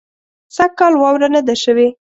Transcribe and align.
سږ 0.55 0.71
کال 0.79 0.93
واوره 1.01 1.27
نۀ 1.33 1.41
ده 1.47 1.55
شوې 1.63 1.87